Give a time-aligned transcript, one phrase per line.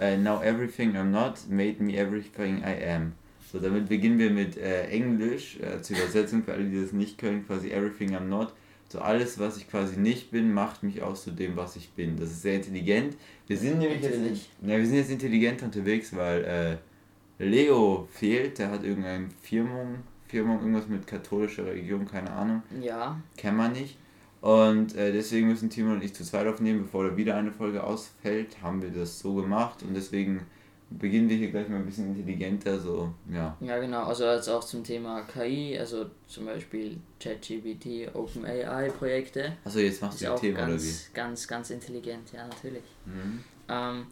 [0.00, 3.12] uh, Now everything I'm not made me everything I am.
[3.50, 7.16] So, damit beginnen wir mit äh, Englisch, äh, zur Übersetzung für alle, die das nicht
[7.16, 8.52] können, quasi everything I'm not.
[8.90, 12.16] So alles, was ich quasi nicht bin, macht mich auch zu dem, was ich bin.
[12.16, 13.16] Das ist sehr intelligent.
[13.46, 16.44] Wir sind nämlich jetzt, ja, wir sind jetzt intelligent unterwegs, weil
[17.38, 22.62] äh, Leo fehlt, der hat irgendeine Firmung, Firmung, irgendwas mit katholischer Religion, keine Ahnung.
[22.80, 23.20] Ja.
[23.36, 23.96] Kennt man nicht.
[24.40, 27.82] Und äh, deswegen müssen Timo und ich zu zweit aufnehmen, bevor da wieder eine Folge
[27.82, 30.46] ausfällt, haben wir das so gemacht und deswegen
[30.90, 33.56] beginnen wir hier gleich mal ein bisschen intelligenter, so, ja.
[33.60, 39.56] Ja, genau, also jetzt auch zum Thema KI, also zum Beispiel ChatGPT, OpenAI-Projekte.
[39.64, 41.14] Also jetzt machst du ein Thema ganz, oder wie?
[41.14, 42.84] Ganz, ganz intelligent, ja, natürlich.
[43.04, 43.44] Mhm.
[43.68, 44.06] Ähm,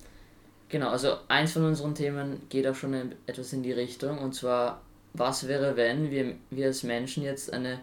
[0.68, 4.34] genau, also eins von unseren Themen geht auch schon in, etwas in die Richtung, und
[4.34, 4.82] zwar,
[5.14, 7.80] was wäre, wenn wir, wir als Menschen jetzt eine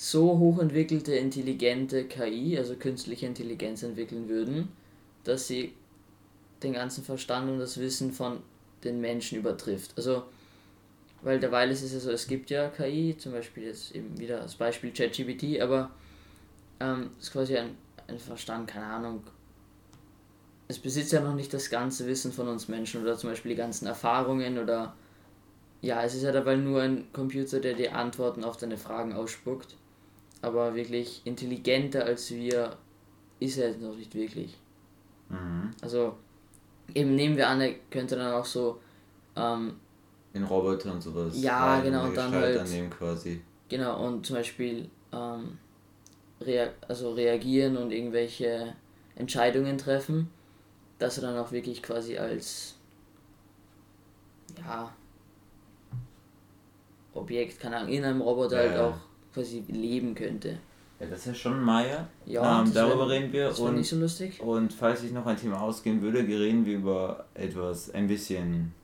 [0.00, 4.70] so hochentwickelte, intelligente KI, also künstliche Intelligenz entwickeln würden,
[5.24, 5.74] dass sie
[6.62, 8.38] den ganzen Verstand und das Wissen von
[8.82, 9.92] den Menschen übertrifft.
[9.98, 10.22] Also,
[11.20, 14.40] weil derweil ist es ja so, es gibt ja KI, zum Beispiel jetzt eben wieder
[14.40, 15.90] als Beispiel ChatGPT, aber
[16.80, 17.76] ähm, ist quasi ein,
[18.08, 19.22] ein Verstand, keine Ahnung.
[20.66, 23.58] Es besitzt ja noch nicht das ganze Wissen von uns Menschen oder zum Beispiel die
[23.58, 24.94] ganzen Erfahrungen oder
[25.82, 29.76] ja, es ist ja dabei nur ein Computer, der die Antworten auf deine Fragen ausspuckt.
[30.42, 32.76] Aber wirklich intelligenter als wir
[33.40, 34.56] ist er jetzt noch nicht wirklich.
[35.28, 35.70] Mhm.
[35.82, 36.16] Also
[36.94, 38.80] eben nehmen wir an, er könnte dann auch so
[39.36, 39.76] ähm,
[40.32, 41.40] in Roboter und sowas.
[41.42, 43.42] Ja, rein genau, und dann Gestalt halt- annehmen quasi.
[43.68, 45.58] Genau, und zum Beispiel ähm,
[46.40, 48.74] rea also reagieren und irgendwelche
[49.16, 50.28] Entscheidungen treffen,
[50.98, 52.76] dass er dann auch wirklich quasi als
[54.58, 54.92] ja
[57.14, 58.98] Objekt, keine Ahnung, in einem Roboter Ja, halt auch
[59.34, 60.58] quasi leben könnte.
[60.98, 62.06] Ja, das ist ja schon Maya.
[62.26, 63.48] Ja, ähm, das darüber wär- reden wir.
[63.48, 64.40] Das Und, nicht so lustig.
[64.40, 68.74] und falls ich noch ein Thema ausgehen würde, reden wir über etwas ein bisschen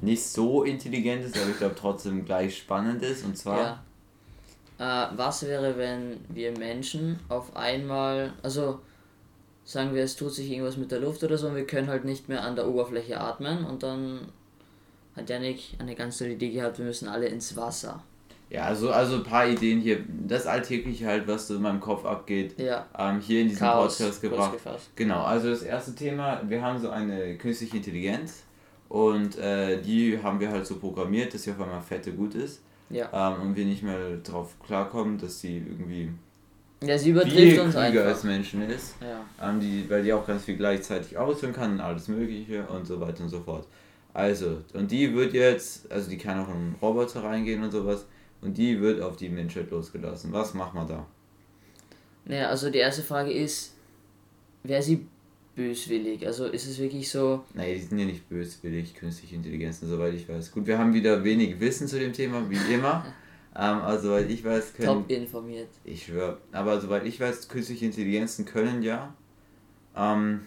[0.00, 3.22] nicht so intelligentes, aber ich glaube trotzdem gleich spannendes.
[3.24, 3.82] Und zwar, Ja.
[4.78, 8.80] Äh, was wäre, wenn wir Menschen auf einmal, also
[9.64, 12.04] sagen wir, es tut sich irgendwas mit der Luft oder so und wir können halt
[12.04, 14.28] nicht mehr an der Oberfläche atmen und dann
[15.16, 18.02] hat Janik eine ganz tolle Idee gehabt, wir müssen alle ins Wasser.
[18.50, 19.98] Ja, also, also ein paar Ideen hier.
[20.26, 23.98] Das Alltägliche halt, was so in meinem Kopf abgeht, Ja, ähm, hier in diesem Chaos,
[23.98, 24.58] Podcast gebracht.
[24.94, 28.42] Genau, also das erste Thema, wir haben so eine künstliche Intelligenz
[28.88, 32.60] und äh, die haben wir halt so programmiert, dass sie auf einmal fette gut ist
[32.88, 33.08] Ja.
[33.34, 36.10] ähm, und wir nicht mehr drauf klarkommen, dass sie irgendwie
[36.84, 38.24] Ja, sie viel übertrifft uns klüger als einfach.
[38.24, 39.48] Menschen ist, Ja.
[39.50, 43.00] ähm, die, weil die auch ganz viel gleichzeitig ausführen kann und alles mögliche und so
[43.00, 43.66] weiter und so fort.
[44.14, 48.06] Also, und die wird jetzt, also die kann auch in Roboter reingehen und sowas
[48.46, 50.32] und die wird auf die Menschheit losgelassen.
[50.32, 51.06] Was machen wir da?
[52.24, 53.74] Naja, also die erste Frage ist,
[54.62, 55.06] wäre sie
[55.56, 56.24] böswillig?
[56.24, 60.28] Also ist es wirklich so, Nee, die sind ja nicht böswillig, künstliche Intelligenzen, soweit ich
[60.28, 60.52] weiß.
[60.52, 63.04] Gut, wir haben wieder wenig Wissen zu dem Thema, wie immer.
[63.56, 64.86] ähm, also, soweit ich weiß, können.
[64.86, 65.68] top informiert?
[65.84, 66.38] Ich schwöre.
[66.52, 69.12] Aber soweit ich weiß, künstliche Intelligenzen können ja.
[69.96, 70.42] Ähm,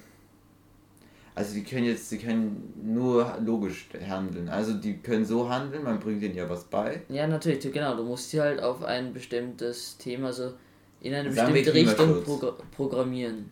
[1.39, 4.49] also, die können jetzt, die können nur logisch handeln.
[4.49, 7.01] Also, die können so handeln, man bringt denen ja was bei.
[7.07, 7.95] Ja, natürlich, genau.
[7.95, 10.51] Du musst sie halt auf ein bestimmtes Thema, so
[10.99, 13.51] in eine Sagen bestimmte Richtung progr programmieren.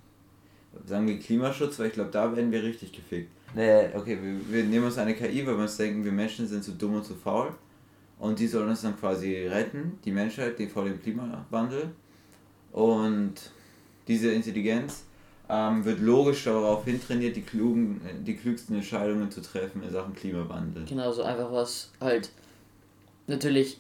[0.85, 3.31] Sagen wir Klimaschutz, weil ich glaube, da werden wir richtig gefickt.
[3.55, 6.65] Nee, okay, wir, wir nehmen uns eine KI, weil wir uns denken, wir Menschen sind
[6.65, 7.55] zu dumm und zu faul.
[8.19, 11.91] Und die sollen uns dann quasi retten, die Menschheit, die vor dem Klimawandel.
[12.73, 13.35] Und
[14.09, 15.05] diese Intelligenz
[15.49, 20.13] ähm, wird logisch darauf hintrainiert, die, klugen, äh, die klügsten Entscheidungen zu treffen in Sachen
[20.13, 20.85] Klimawandel.
[20.85, 22.31] Genau, so einfach was halt.
[23.27, 23.79] Natürlich,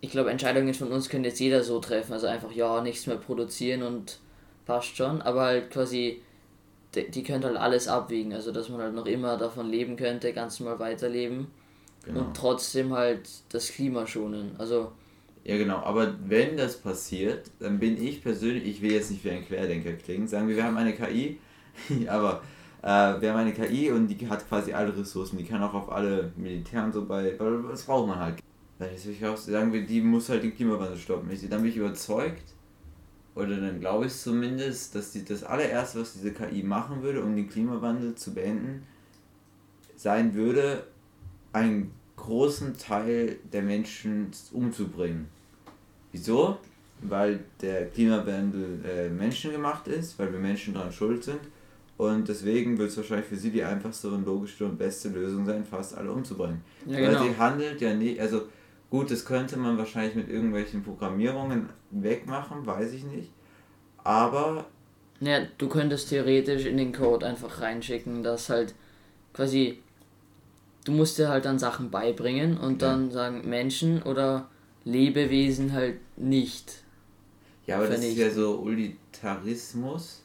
[0.00, 2.12] ich glaube, Entscheidungen von uns könnte jetzt jeder so treffen.
[2.12, 4.18] Also einfach, ja, nichts mehr produzieren und
[4.66, 5.20] passt schon.
[5.22, 6.22] Aber halt quasi,
[6.94, 8.32] die, die könnte halt alles abwiegen.
[8.32, 11.48] Also, dass man halt noch immer davon leben könnte, ganz normal weiterleben.
[12.04, 12.20] Genau.
[12.20, 14.54] Und trotzdem halt das Klima schonen.
[14.58, 14.92] Also,
[15.48, 19.30] Ja, genau, aber wenn das passiert, dann bin ich persönlich, ich will jetzt nicht wie
[19.30, 21.38] ein Querdenker klingen, sagen wir, wir haben eine KI,
[22.06, 22.42] aber
[22.82, 25.90] äh, wir haben eine KI und die hat quasi alle Ressourcen, die kann auch auf
[25.90, 27.30] alle Militär und so bei,
[27.70, 28.42] das braucht man halt.
[28.78, 31.30] Deswegen auch sagen wir, die muss halt den Klimawandel stoppen.
[31.30, 32.52] Ich, dann bin ich überzeugt,
[33.34, 37.34] oder dann glaube ich zumindest, dass die, das allererste, was diese KI machen würde, um
[37.34, 38.86] den Klimawandel zu beenden,
[39.96, 40.86] sein würde,
[41.54, 45.37] einen großen Teil der Menschen umzubringen.
[46.18, 46.58] Wieso?
[47.00, 51.40] Weil der Klimawandel äh, menschengemacht ist, weil wir Menschen daran schuld sind.
[51.96, 55.64] Und deswegen wird es wahrscheinlich für sie die einfachste und logischste und beste Lösung sein,
[55.64, 56.62] fast alle umzubringen.
[56.86, 57.22] ja, Weil genau.
[57.24, 58.42] sie handelt ja nicht, also
[58.90, 63.30] gut, das könnte man wahrscheinlich mit irgendwelchen Programmierungen wegmachen, weiß ich nicht.
[64.04, 64.64] Aber
[65.20, 68.74] Ja, du könntest theoretisch in den Code einfach reinschicken, dass halt
[69.32, 69.80] quasi
[70.84, 72.88] du musst dir halt dann Sachen beibringen und ja.
[72.88, 74.48] dann sagen Menschen oder
[74.88, 76.82] Lebewesen halt nicht.
[77.66, 80.22] Ja, aber das ist ja so Ulitarismus,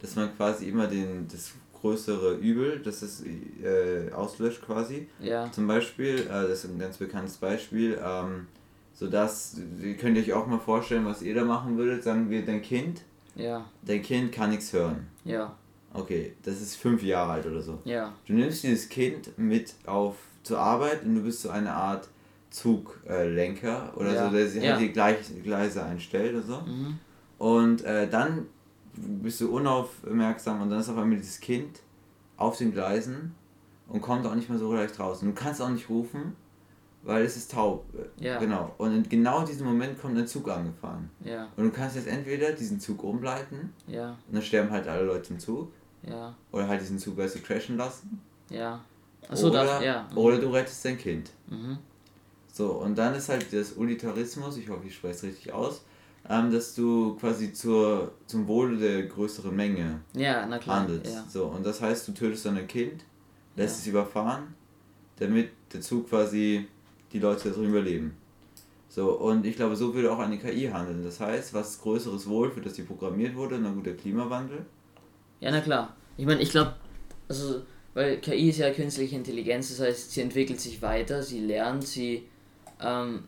[0.00, 5.08] dass man quasi immer den, das größere Übel, das es äh, auslöscht quasi.
[5.20, 5.52] Ja.
[5.52, 8.46] Zum Beispiel, äh, das ist ein ganz bekanntes Beispiel, ähm,
[8.94, 12.62] sodass, ihr könnt euch auch mal vorstellen, was ihr da machen würdet, sagen wir, dein
[12.62, 13.02] Kind,
[13.34, 13.66] ja.
[13.82, 15.06] dein Kind kann nichts hören.
[15.26, 15.54] Ja.
[15.92, 17.78] Okay, das ist fünf Jahre alt oder so.
[17.84, 18.14] Ja.
[18.26, 22.08] Du nimmst dieses Kind mit auf zur Arbeit und du bist so eine Art
[22.56, 24.24] Zuglenker oder ja.
[24.24, 24.76] so, der sich ja.
[24.76, 26.60] halt die Gleise einstellt oder so.
[26.62, 26.98] Mhm.
[27.36, 28.46] Und äh, dann
[28.94, 31.80] bist du unaufmerksam und dann ist auf einmal dieses Kind
[32.38, 33.34] auf den Gleisen
[33.88, 35.20] und kommt auch nicht mehr so leicht raus.
[35.20, 36.34] Und du kannst auch nicht rufen,
[37.02, 37.84] weil es ist taub.
[38.18, 38.38] Ja.
[38.38, 38.74] Genau.
[38.78, 41.10] Und in genau diesem Moment kommt ein Zug angefahren.
[41.22, 41.48] Ja.
[41.58, 44.12] Und du kannst jetzt entweder diesen Zug umleiten ja.
[44.28, 45.70] und dann sterben halt alle Leute im Zug.
[46.08, 46.34] Ja.
[46.52, 48.18] Oder halt diesen Zug du crashen lassen.
[48.48, 48.80] Ja.
[49.28, 50.08] Achso, oder, das, ja.
[50.10, 50.16] Mhm.
[50.16, 51.30] Oder du rettest dein Kind.
[51.50, 51.78] Mhm.
[52.56, 55.84] So, und dann ist halt das Ulitarismus, ich hoffe, ich spreche es richtig aus,
[56.26, 61.14] ähm, dass du quasi zur, zum Wohle der größeren Menge ja, na klar, handelst.
[61.14, 61.24] Ja.
[61.28, 63.04] So, und das heißt, du tötest dann ein Kind,
[63.56, 63.80] lässt ja.
[63.80, 64.54] es überfahren,
[65.18, 66.66] damit der Zug quasi
[67.12, 68.16] die Leute da drin überleben.
[68.88, 71.04] So, und ich glaube, so würde auch eine KI handeln.
[71.04, 74.64] Das heißt, was größeres Wohl, für das sie programmiert wurde, na gut, der Klimawandel.
[75.40, 75.94] Ja, na klar.
[76.16, 76.74] Ich meine, ich glaube,
[77.28, 81.86] also, weil KI ist ja künstliche Intelligenz, das heißt, sie entwickelt sich weiter, sie lernt,
[81.86, 82.26] sie
[82.80, 83.24] ähm,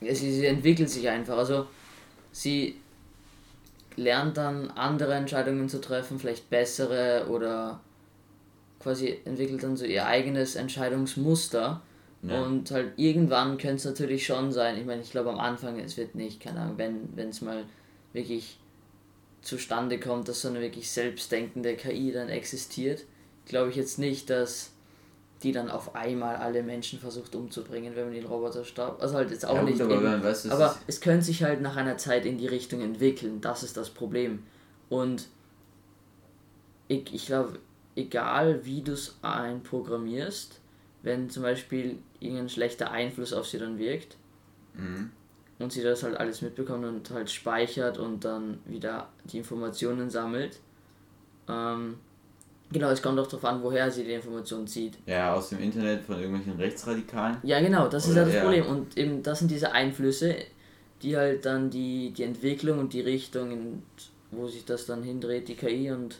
[0.00, 1.38] sie, sie entwickelt sich einfach.
[1.38, 1.66] Also
[2.30, 2.76] sie
[3.96, 7.80] lernt dann andere Entscheidungen zu treffen, vielleicht bessere oder
[8.80, 11.82] quasi entwickelt dann so ihr eigenes Entscheidungsmuster.
[12.22, 12.42] Ja.
[12.42, 15.96] Und halt irgendwann könnte es natürlich schon sein, ich meine, ich glaube am Anfang, es
[15.96, 17.64] wird nicht, keine Ahnung, wenn es mal
[18.12, 18.58] wirklich
[19.40, 23.04] zustande kommt, dass so eine wirklich selbstdenkende KI dann existiert,
[23.46, 24.71] glaube ich jetzt nicht, dass
[25.42, 29.02] die dann auf einmal alle Menschen versucht umzubringen, wenn man den Roboter starb.
[29.02, 29.80] Also halt jetzt auch ja, nicht.
[29.80, 33.40] aber, eben, weiß, aber es könnte sich halt nach einer Zeit in die Richtung entwickeln.
[33.40, 34.44] Das ist das Problem.
[34.88, 35.28] Und
[36.88, 37.58] ich, ich glaube,
[37.96, 40.60] egal wie du es einprogrammierst,
[41.02, 44.16] wenn zum Beispiel irgendein schlechter Einfluss auf sie dann wirkt
[44.74, 45.10] mhm.
[45.58, 50.60] und sie das halt alles mitbekommt und halt speichert und dann wieder die Informationen sammelt,
[51.48, 51.98] ähm,
[52.72, 54.94] Genau, es kommt auch darauf an, woher sie die Information zieht.
[55.06, 57.36] Ja, aus dem Internet von irgendwelchen Rechtsradikalen.
[57.42, 58.40] Ja, genau, das Oder, ist ja das ja.
[58.42, 58.66] Problem.
[58.66, 60.36] Und eben, das sind diese Einflüsse,
[61.02, 63.82] die halt dann die, die Entwicklung und die Richtung,
[64.30, 66.18] wo sich das dann hindreht, die KI und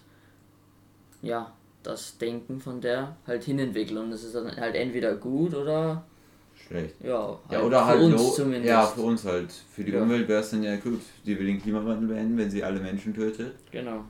[1.23, 1.53] ja,
[1.83, 3.99] das Denken von der halt hinentwickeln.
[3.99, 6.05] Und das ist dann halt entweder gut oder
[6.55, 6.97] schlecht.
[7.03, 8.69] Ja, halt ja oder halt uns no, zumindest.
[8.69, 9.53] Ja, für uns halt.
[9.53, 10.03] Für die ja.
[10.03, 11.01] Umwelt wäre es dann ja gut.
[11.25, 13.55] Die will den Klimawandel beenden, wenn sie alle Menschen tötet.
[13.71, 14.05] Genau.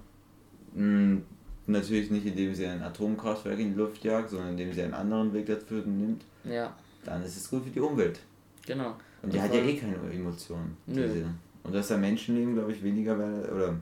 [0.74, 1.22] Mhm
[1.66, 5.32] Natürlich nicht, indem sie ein Atomkraftwerk in die Luft jagt, sondern indem sie einen anderen
[5.32, 6.24] Weg dafür nimmt.
[6.44, 6.74] Ja.
[7.04, 8.20] Dann ist es gut für die Umwelt.
[8.66, 8.96] Genau.
[9.22, 10.76] Und die hat ja eh keine Emotionen.
[10.86, 11.06] Nö.
[11.06, 11.26] Diese.
[11.62, 13.76] Und dass da Menschenleben, glaube ich, weniger wäre, oder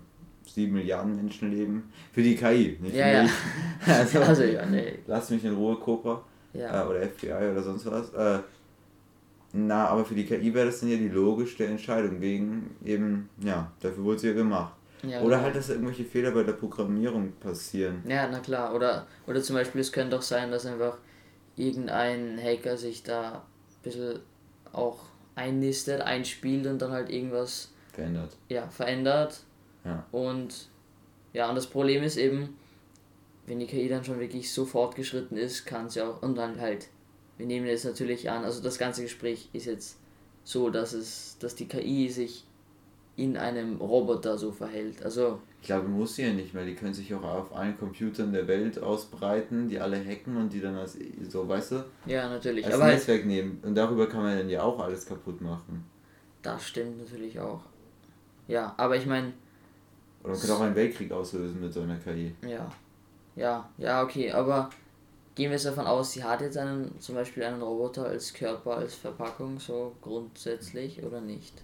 [0.47, 3.29] 7 Milliarden Menschenleben für die KI, nicht ja, für ja.
[3.99, 4.99] Also, also, ja, nee.
[5.07, 6.23] Lass mich in Ruhe, Cobra.
[6.53, 6.83] Ja.
[6.83, 8.13] Äh, oder FBI oder sonst was.
[8.13, 8.41] Äh,
[9.53, 13.71] na, aber für die KI wäre das dann ja die logischste Entscheidung, wegen eben, ja,
[13.81, 14.75] dafür wurde sie ja gemacht.
[15.03, 18.03] Ja, oder halt, dass irgendwelche Fehler bei der Programmierung passieren.
[18.07, 18.75] Ja, na klar.
[18.75, 20.99] Oder, oder zum Beispiel, es könnte auch sein, dass einfach
[21.57, 24.21] irgendein Hacker sich da ein bisschen
[24.73, 25.01] auch
[25.35, 28.37] einnistet, einspielt und dann halt irgendwas verändert.
[28.49, 29.41] Ja, verändert.
[29.85, 30.07] Ja.
[30.13, 30.69] Und
[31.33, 32.57] ja, und das Problem ist eben,
[33.47, 36.89] wenn die KI dann schon wirklich so fortgeschritten ist, kann sie auch, und dann halt,
[37.37, 39.99] wir nehmen jetzt natürlich an, also das ganze Gespräch ist jetzt
[40.45, 42.45] so, dass es, dass die KI sich
[43.21, 45.03] in einem Roboter so verhält.
[45.05, 46.65] Also ich glaube, muss sie ja nicht mehr.
[46.65, 50.61] Die können sich auch auf allen Computern der Welt ausbreiten, die alle hacken und die
[50.61, 50.97] dann als
[51.29, 51.85] so, weißt du?
[52.07, 52.65] Ja, natürlich.
[52.65, 53.61] Als Aber Netzwerk nehmen.
[53.63, 55.85] Und darüber kann man dann ja auch alles kaputt machen.
[56.41, 57.61] Das stimmt natürlich auch.
[58.49, 59.35] Ja, aber ich meine.
[60.23, 62.35] Oder man kann auch einen Weltkrieg auslösen mit so einer KI.
[62.49, 62.71] Ja.
[63.37, 64.71] Ja, ja, okay, aber
[65.35, 68.79] gehen wir jetzt davon aus, sie hat jetzt einen, zum Beispiel einen Roboter als Körper,
[68.79, 71.63] als Verpackung, so grundsätzlich oder nicht?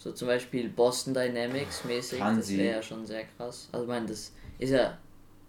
[0.00, 3.68] So zum Beispiel Boston Dynamics mäßig, Kann das wäre ja schon sehr krass.
[3.70, 4.96] Also ich meine, das ist ja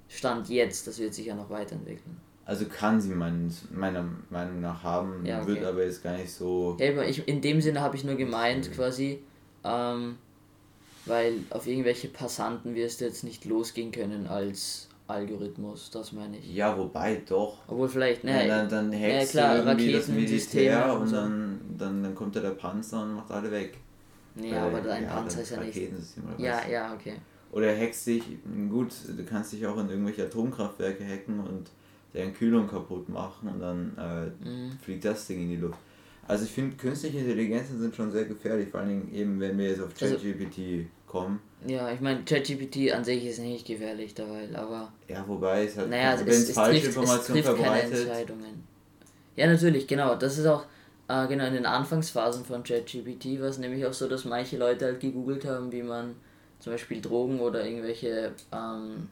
[0.10, 2.18] Stand jetzt, das wird sich ja noch weiterentwickeln.
[2.44, 5.48] Also kann sie mein, meiner Meinung nach haben, ja, okay.
[5.48, 6.76] wird aber jetzt gar nicht so.
[6.82, 8.76] Ja, aber ich, in dem Sinne habe ich nur gemeint, okay.
[8.76, 9.20] quasi,
[9.64, 10.18] ähm,
[11.06, 16.54] weil auf irgendwelche Passanten wirst du jetzt nicht losgehen können als Algorithmus, das meine ich.
[16.54, 17.60] Ja, wobei doch.
[17.68, 21.62] Obwohl vielleicht, ne, dann, dann hackst ja, klar, du irgendwie das Militär und, und dann,
[21.78, 23.78] dann, dann kommt da der Panzer und macht alle weg.
[24.36, 25.80] Nee, aber dein Panzer ist ja nicht.
[26.38, 27.16] Ja, ja, okay.
[27.52, 28.24] Oder hackst dich,
[28.70, 31.70] gut, du kannst dich auch in irgendwelche Atomkraftwerke hacken und
[32.14, 34.72] deren Kühlung kaputt machen und dann äh, mhm.
[34.82, 35.80] fliegt das Ding in die Luft.
[36.28, 39.70] Also ich finde, künstliche Intelligenzen sind schon sehr gefährlich, vor allen Dingen eben, wenn wir
[39.70, 41.42] jetzt auf also ChatGPT also, kommen.
[41.68, 44.94] Ja, ich meine, ChatGPT an sich ist nicht gefährlich dabei, aber...
[45.08, 48.08] Ja, wobei es halt, naja, wenn es, es falsche Informationen verbreitet...
[49.36, 50.16] Ja, natürlich, genau.
[50.16, 50.66] Das ist auch,
[51.12, 54.86] äh, genau, in den Anfangsphasen von ChatGPT war es nämlich auch so, dass manche Leute
[54.86, 56.16] halt gegoogelt haben, wie man
[56.60, 59.10] zum Beispiel Drogen oder irgendwelche ähm,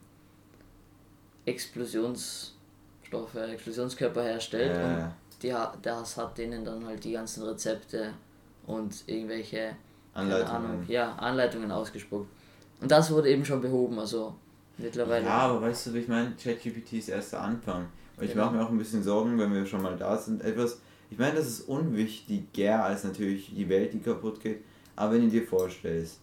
[1.44, 4.76] Explosionsstoffe, Explosionskörper herstellt.
[4.76, 5.06] Ja.
[5.06, 8.14] Und die, das hat denen dann halt die ganzen Rezepte
[8.66, 9.76] und irgendwelche
[10.14, 10.50] Anleitungen.
[10.50, 12.28] Ahnung, ja, Anleitungen ausgespuckt.
[12.80, 14.34] Und das wurde eben schon behoben, also
[14.78, 15.26] mittlerweile.
[15.26, 17.88] Ja, aber weißt du, ich meine, ChatGPT ist erst der Anfang.
[18.16, 18.46] Und ich genau.
[18.46, 20.42] mache mir auch ein bisschen Sorgen, wenn wir schon mal da sind.
[20.42, 20.78] Etwas,
[21.10, 24.62] ich meine, das ist unwichtiger als natürlich die Welt, die kaputt geht.
[24.96, 26.20] Aber wenn du dir vorstellst,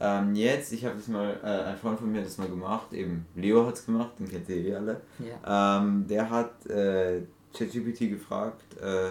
[0.00, 2.92] ähm, jetzt, ich habe das mal, äh, ein Freund von mir hat das mal gemacht,
[2.92, 5.00] eben Leo hat es gemacht, den kennt ihr eh alle.
[5.18, 5.80] Ja.
[5.80, 7.22] Ähm, der hat äh,
[7.56, 9.10] ChatGPT gefragt, äh,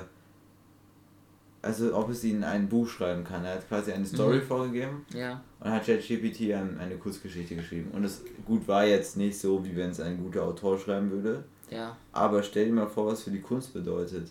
[1.61, 3.45] also ob es ihnen ein Buch schreiben kann.
[3.45, 4.41] Er hat quasi eine Story mhm.
[4.41, 5.41] vorgegeben ja.
[5.61, 7.91] und hat ChatGPT ein, eine Kurzgeschichte geschrieben.
[7.93, 11.45] Und es gut war jetzt nicht so, wie wenn es ein guter Autor schreiben würde.
[11.69, 11.95] Ja.
[12.11, 14.29] Aber stell dir mal vor, was für die Kunst bedeutet.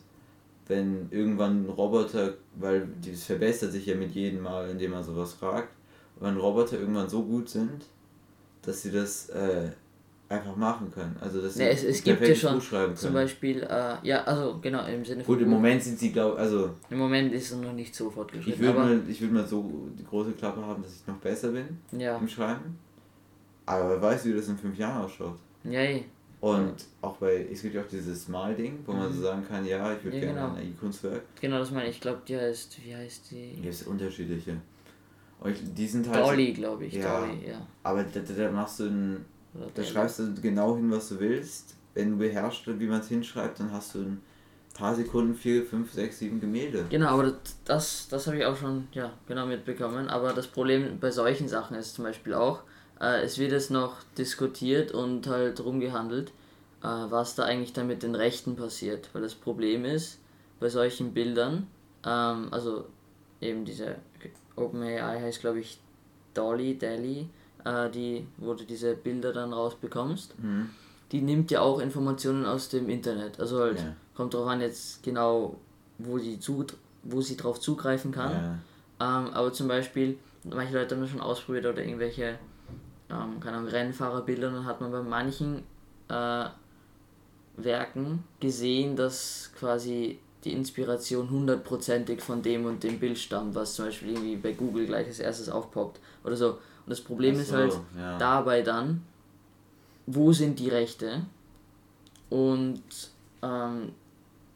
[0.69, 5.35] Wenn irgendwann ein Roboter, weil das verbessert sich ja mit jedem Mal, indem man sowas
[5.35, 5.75] fragt,
[6.21, 7.85] wenn Roboter irgendwann so gut sind,
[8.63, 9.71] dass sie das äh,
[10.29, 11.17] einfach machen können.
[11.21, 12.61] Also dass ja, es, es gibt ja schon
[12.95, 15.35] zum Beispiel, äh, ja, also genau, im Sinne von...
[15.35, 16.71] Gut, im Moment sind sie, glaube also...
[16.91, 18.53] Im Moment ist es noch nicht so fortgeschritten.
[18.55, 21.67] Ich würde mal, würd mal so die große Klappe haben, dass ich noch besser bin
[21.93, 22.17] ja.
[22.17, 22.79] im Schreiben.
[23.67, 25.39] Aber wer weiß, wie das in fünf Jahren ausschaut.
[25.65, 26.05] Ja, eh.
[26.43, 29.23] Und auch bei, es gibt ja auch dieses Mal-Ding, wo man so mhm.
[29.23, 30.55] sagen kann, ja, ich würde ja, gerne genau.
[30.55, 31.23] ein AI-Kunstwerk.
[31.41, 31.95] Genau, das meine ich.
[31.95, 33.63] Ich glaube, die heißt, wie heißt die?
[33.63, 34.57] Ja, es unterschiedliche.
[35.41, 36.25] Und die sind halt.
[36.25, 36.95] Dolly, glaube ich.
[36.95, 37.67] Ja, Dolly, ja.
[37.85, 39.25] Aber da, da machst du ein
[39.75, 41.77] da schreibst du genau hin, was du willst.
[41.95, 44.23] Wenn du beherrschst, wie man es hinschreibt, dann hast du in ein
[44.75, 46.87] paar Sekunden vier, fünf, sechs, sieben Gemälde.
[46.89, 50.09] Genau, aber das, das, das habe ich auch schon ja, genau mitbekommen.
[50.09, 52.63] Aber das Problem bei solchen Sachen ist zum Beispiel auch,
[53.03, 56.31] äh, es wird jetzt noch diskutiert und halt rumgehandelt,
[56.83, 59.11] äh, was da eigentlich dann mit den Rechten passiert.
[59.13, 60.19] Weil das Problem ist,
[60.61, 61.67] bei solchen Bildern,
[62.07, 62.87] ähm, also
[63.41, 63.97] eben diese
[64.57, 65.81] OpenAI heißt glaube ich
[66.35, 67.29] Dolly, Dali,
[67.65, 70.71] äh, die, wo du diese Bilder dann rausbekommst, mhm.
[71.11, 73.41] die nimmt ja auch Informationen aus dem Internet.
[73.41, 73.95] Also halt ja.
[74.15, 75.57] kommt drauf an jetzt genau,
[75.99, 76.65] wo die zu,
[77.03, 78.33] wo sie drauf zugreifen kann.
[79.01, 79.19] Ja.
[79.19, 82.39] Ähm, aber zum Beispiel, manche Leute haben das schon ausprobiert oder irgendwelche,
[83.13, 85.63] ähm, keine Ahnung, Rennfahrerbilder, dann hat man bei manchen
[86.09, 86.47] äh,
[87.57, 93.87] Werken gesehen, dass quasi die Inspiration hundertprozentig von dem und dem Bild stammt, was zum
[93.87, 96.51] Beispiel irgendwie bei Google gleich als erstes aufpoppt oder so.
[96.51, 98.19] Und das Problem so, ist halt ja.
[98.19, 99.03] dabei dann,
[100.07, 101.23] wo sind die Rechte
[102.29, 102.83] und
[103.43, 103.93] ähm,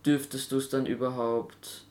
[0.04, 1.84] dürftest du es dann überhaupt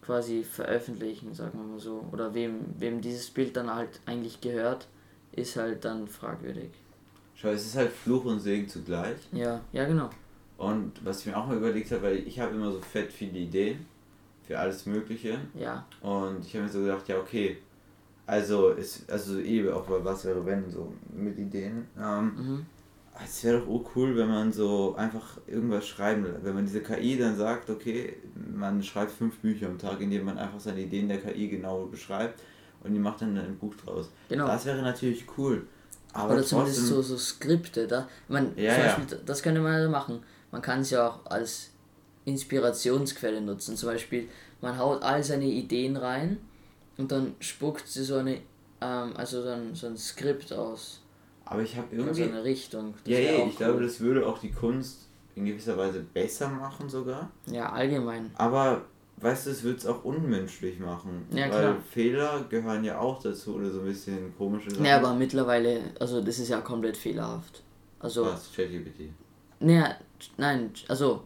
[0.00, 2.04] quasi veröffentlichen, sagen wir mal so.
[2.12, 4.86] Oder wem, wem dieses Bild dann halt eigentlich gehört,
[5.38, 6.70] ist halt dann fragwürdig.
[7.34, 9.18] Schau, es ist halt Fluch und Segen zugleich.
[9.32, 10.10] Ja, ja genau.
[10.56, 13.38] Und was ich mir auch mal überlegt habe, weil ich habe immer so fett viele
[13.38, 13.86] Ideen
[14.44, 15.38] für alles Mögliche.
[15.54, 15.86] Ja.
[16.00, 17.58] Und ich habe mir so gedacht, ja okay,
[18.26, 21.86] also, ist, also eben auch bei Was wäre wenn, so mit Ideen.
[21.98, 22.66] Ähm, mhm.
[23.24, 27.36] Es wäre doch cool, wenn man so einfach irgendwas schreiben, wenn man diese KI dann
[27.36, 28.16] sagt, okay,
[28.54, 32.40] man schreibt fünf Bücher am Tag, indem man einfach seine Ideen der KI genau beschreibt
[32.84, 34.10] und die macht dann ein Buch draus.
[34.28, 34.46] Genau.
[34.46, 35.66] Das wäre natürlich cool.
[36.12, 37.86] Aber Oder zumindest so, so Skripte.
[37.86, 39.24] Da, man, ja, zum Beispiel, ja.
[39.26, 40.22] das könnte man ja machen.
[40.50, 41.70] Man kann es ja auch als
[42.24, 43.76] Inspirationsquelle nutzen.
[43.76, 44.28] Zum Beispiel,
[44.60, 46.38] man haut all seine Ideen rein
[46.96, 48.40] und dann spuckt sie so eine,
[48.80, 51.02] ähm, also so ein, so ein Skript aus.
[51.44, 52.24] Aber ich habe irgendwie.
[52.24, 52.94] So eine Richtung.
[53.04, 53.52] Das ja, ja, ich cool.
[53.56, 57.30] glaube, das würde auch die Kunst in gewisser Weise besser machen sogar.
[57.46, 58.30] Ja, allgemein.
[58.34, 58.82] Aber
[59.20, 61.26] weißt du, es wird es auch unmenschlich machen.
[61.32, 61.76] Ja, weil.
[61.90, 64.84] Fehler gehören ja auch dazu oder so ein bisschen komische Sachen.
[64.84, 67.62] Ja, aber mittlerweile, also das ist ja komplett fehlerhaft.
[68.00, 68.24] Also.
[68.24, 68.50] Was?
[68.54, 69.10] ChatGPT?
[69.60, 69.96] Naja,
[70.36, 71.22] nein, also.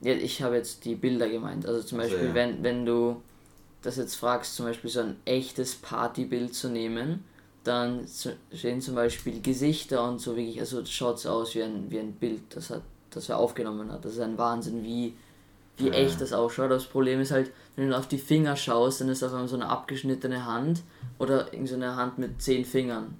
[0.00, 1.64] Ja, ich habe jetzt die Bilder gemeint.
[1.64, 2.34] Also zum Beispiel, also, ja.
[2.34, 3.22] wenn, wenn du
[3.82, 7.24] das jetzt fragst, zum Beispiel so ein echtes Partybild zu nehmen,
[7.64, 8.06] dann
[8.52, 12.12] stehen zum Beispiel Gesichter und so wirklich, also schaut es aus wie ein, wie ein
[12.12, 14.04] Bild, das, hat, das er aufgenommen hat.
[14.04, 15.14] Das ist ein Wahnsinn, wie,
[15.76, 15.94] wie ja.
[15.94, 16.70] echt das ausschaut.
[16.70, 19.56] Das Problem ist halt, wenn du auf die Finger schaust, dann ist auf einmal so
[19.56, 20.82] eine abgeschnittene Hand
[21.18, 23.16] oder so eine Hand mit zehn Fingern.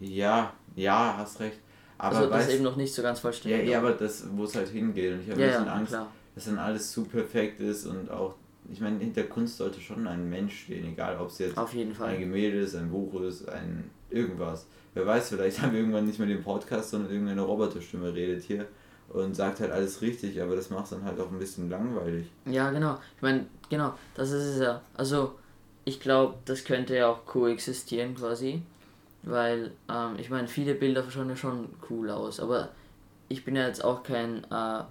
[0.00, 1.58] Ja, ja, hast recht.
[1.98, 3.66] Aber also das ist eben noch nicht so ganz vollständig.
[3.66, 5.12] Ja, ja aber das, wo es halt hingeht.
[5.12, 6.12] Und ich habe ja, ein bisschen ja, Angst, klar.
[6.34, 8.34] dass dann alles zu perfekt ist und auch
[8.70, 11.94] ich meine, hinter Kunst sollte schon ein Mensch stehen, egal ob es jetzt Auf jeden
[11.94, 12.10] Fall.
[12.10, 14.66] ein Gemälde ist, ein Buch ist, ein irgendwas.
[14.94, 18.66] Wer weiß, vielleicht haben wir irgendwann nicht mehr den Podcast, sondern irgendeine Roboterstimme redet hier
[19.12, 22.26] und sagt halt alles richtig, aber das macht dann halt auch ein bisschen langweilig.
[22.46, 22.98] Ja, genau.
[23.16, 24.80] Ich meine, genau, das ist es ja.
[24.94, 25.34] Also,
[25.84, 28.62] ich glaube, das könnte ja auch koexistieren quasi.
[29.22, 32.70] Weil, ähm, ich meine, viele Bilder schauen ja schon cool aus, aber
[33.28, 34.82] ich bin ja jetzt auch kein äh,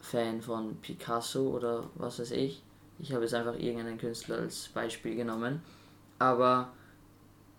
[0.00, 2.62] Fan von Picasso oder was weiß ich.
[3.00, 5.62] Ich habe jetzt einfach irgendeinen Künstler als Beispiel genommen.
[6.18, 6.70] Aber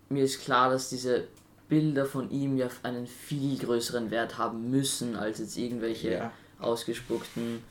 [0.08, 1.24] mir ist klar, dass diese
[1.70, 6.32] Bilder von ihm ja einen viel größeren Wert haben müssen, als jetzt irgendwelche Ja.
[6.58, 7.62] ausgespuckten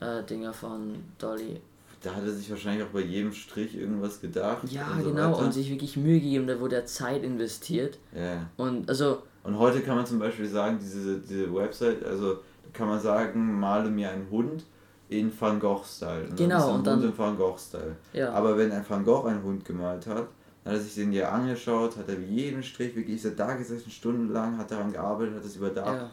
[0.00, 1.60] äh, Dinger von Dolly.
[2.02, 4.70] Da hat er sich wahrscheinlich auch bei jedem Strich irgendwas gedacht.
[4.70, 5.38] Ja, und so genau, weiter.
[5.46, 7.98] und sich wirklich Mühe gegeben, da wurde er Zeit investiert.
[8.14, 8.46] Ja.
[8.58, 12.40] Und also, Und heute kann man zum Beispiel sagen, diese, diese Website, also
[12.72, 14.64] kann man sagen, male mir einen Hund
[15.08, 16.28] in Van Gogh-Style.
[16.36, 17.96] Genau, und dann- Hund in Van Gogh-Style.
[18.12, 18.30] ja.
[18.32, 20.26] Aber wenn ein Van Gogh einen Hund gemalt hat,
[20.66, 23.54] dann hat er sich den ja angeschaut, hat er jeden Strich wirklich, ist er da
[23.54, 25.94] gesessen, stundenlang, hat daran gearbeitet, hat es überdacht.
[25.94, 26.10] ja.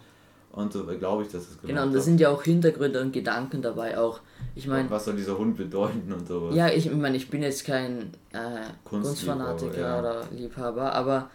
[0.51, 3.63] Und so glaube ich, dass es Genau, und da sind ja auch Hintergründe und Gedanken
[3.63, 4.19] dabei auch.
[4.53, 6.55] Ich meine, Was soll dieser Hund bedeuten und sowas.
[6.55, 9.99] ja, ich meine, ich bin jetzt kein äh, Kunstfanatiker ja.
[9.99, 11.31] oder Liebhaber, aber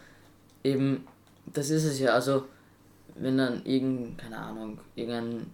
[0.62, 1.04] eben,
[1.52, 2.12] das ist es ja.
[2.12, 2.44] Also,
[3.16, 5.46] wenn dann irgendein, keine Ahnung, irgendein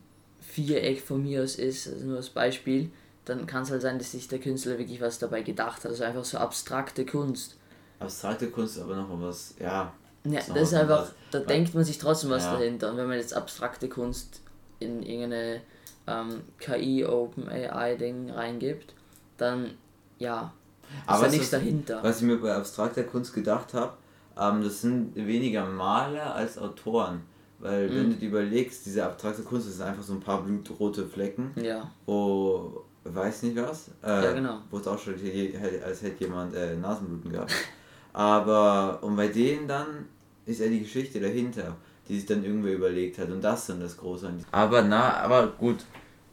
[0.43, 2.91] Viereck von mir aus ist, also nur als Beispiel,
[3.25, 5.91] dann kann es halt sein, dass sich der Künstler wirklich was dabei gedacht hat.
[5.91, 7.57] Also einfach so abstrakte Kunst.
[7.99, 9.93] Abstrakte Kunst ist aber noch was, ja.
[10.25, 11.15] Ja, das ist was einfach, anderes.
[11.31, 12.59] da denkt man sich trotzdem was Ja.
[12.59, 12.91] dahinter.
[12.91, 14.41] Und wenn man jetzt abstrakte Kunst
[14.81, 15.61] in irgendeine
[16.07, 18.93] ähm, KI, Open AI Ding reingibt,
[19.39, 19.71] dann
[20.19, 20.53] ja,
[20.83, 22.03] ist Aber da es nichts ist- dahinter.
[22.03, 23.95] Was ich mir bei abstrakter Kunst gedacht habe,
[24.39, 27.23] ähm, das sind weniger Maler als Autoren.
[27.59, 28.11] Weil wenn Mhm.
[28.11, 31.91] du dir überlegst, diese abstrakte Kunst das sind einfach so ein paar blutrote Flecken, Ja,
[32.05, 34.59] wo, weiß nicht was, äh, Ja, genau.
[34.71, 35.53] wo es ausschaut, je-
[35.85, 37.53] als hätte jemand äh, Nasenbluten gehabt.
[38.13, 39.87] Aber, und bei denen dann
[40.47, 41.77] ist ja die Geschichte dahinter,
[42.09, 45.49] die sich dann irgendwer überlegt hat und das dann das Große an Aber na, aber
[45.49, 45.85] gut,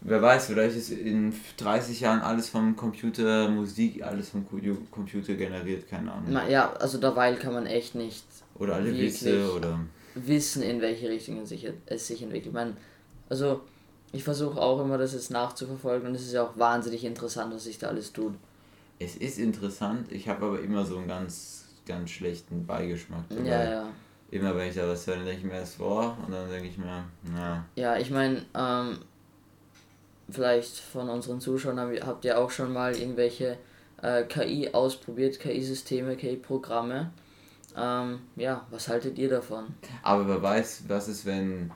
[0.02, 4.45] wer weiß, vielleicht ist in 30 Jahren alles vom Computer, Musik, alles vom
[4.91, 6.28] Computer generiert, keine Ahnung.
[6.30, 9.13] Na, ja, also derweil kann man echt nicht Oder alle Wirklich?
[9.22, 9.80] Witze oder.
[10.15, 12.54] wissen, in welche Richtung es sich, es sich entwickelt.
[12.54, 12.76] Man,
[13.30, 13.62] also
[14.13, 17.63] ich versuche auch immer das jetzt nachzuverfolgen und es ist ja auch wahnsinnig interessant, was
[17.63, 18.34] sich da alles tut.
[19.00, 23.47] Es ist interessant, ich habe aber immer so einen ganz, ganz schlechten Beigeschmack dabei.
[23.50, 23.88] Ja, ja.
[24.30, 26.67] Immer wenn ich da was höre, dann denke ich mir das vor und dann denke
[26.67, 29.00] ich mir, na, Ja, ich meine, ähm,
[30.30, 33.58] vielleicht von unseren Zuschauern hab- habt ihr auch schon mal irgendwelche
[34.02, 37.12] äh, KI ausprobiert, KI-Systeme, KI-Programme.
[37.76, 39.65] Ähm, ja, was haltet ihr davon?
[40.04, 41.71] Aber wer weiß, was ist, wenn.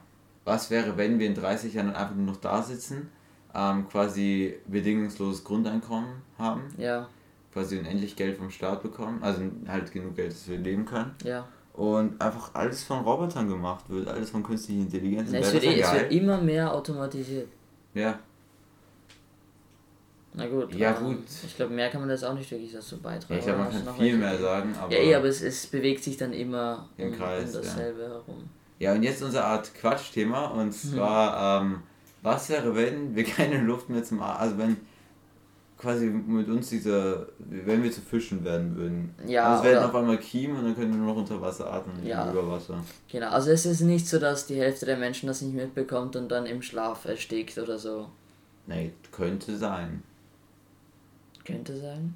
[0.45, 3.09] Was wäre, wenn wir in 30 Jahren einfach nur noch da sitzen,
[3.53, 7.07] ähm, quasi bedingungsloses Grundeinkommen haben, Ja,
[7.51, 11.47] quasi unendlich Geld vom Staat bekommen, also halt genug Geld, dass wir leben können, ja.
[11.73, 15.31] und einfach alles von Robotern gemacht wird, alles von künstlicher Intelligenz.
[15.31, 17.47] Wäre es, wird, eh- ja es wird immer mehr automatisiert.
[17.93, 18.19] Ja,
[20.37, 20.75] Na gut.
[20.75, 21.23] Ja, ähm, gut.
[21.45, 23.33] Ich glaube, mehr kann man das auch nicht wirklich dazu beitragen.
[23.33, 24.91] ja ich glaube, man kann viel mehr sagen, aber.
[24.91, 27.59] Ja, eh, aber es, es bewegt sich dann immer Im um, Kreis, um ja.
[27.61, 28.49] dasselbe herum.
[28.79, 31.83] Ja, und jetzt unser Art Quatschthema und zwar, ähm,
[32.21, 34.77] was wäre, wenn wir keine Luft mehr zum Atmen, also wenn
[35.77, 39.13] quasi mit uns dieser, wenn wir zu Fischen werden würden.
[39.27, 41.71] Ja, also es werden auf einmal Kiemen und dann können wir nur noch unter Wasser
[41.71, 42.31] atmen, nicht Ja.
[42.31, 42.81] über Wasser.
[43.09, 46.29] Genau, also es ist nicht so, dass die Hälfte der Menschen das nicht mitbekommt und
[46.29, 48.09] dann im Schlaf erstickt oder so.
[48.67, 50.01] Nee, könnte sein.
[51.45, 52.15] Könnte sein.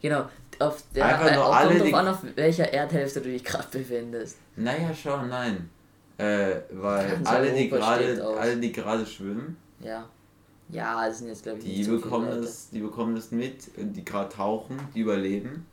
[0.00, 0.28] Genau,
[0.58, 3.42] auf der Einfach äh, nur auch alle, kommt drauf an, auf welcher Erdhälfte du dich
[3.44, 4.36] gerade befindest.
[4.58, 5.70] Naja, schon, nein.
[6.18, 10.08] Äh, weil Ganz alle die, gerade, alle, die gerade schwimmen, Ja.
[10.70, 14.04] Ja, es sind jetzt glaube ich die so bekommen, das, die bekommen das mit, die
[14.04, 15.64] gerade tauchen, die überleben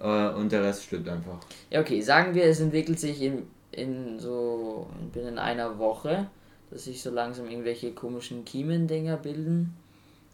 [0.00, 1.38] äh, und der Rest stirbt einfach.
[1.70, 6.28] Ja, okay, sagen wir, es entwickelt sich in, in so binnen einer Woche,
[6.70, 9.74] dass sich so langsam irgendwelche komischen Kiemendinger bilden